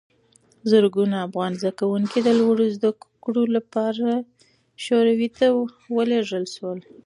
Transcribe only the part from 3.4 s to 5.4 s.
لپاره شوروي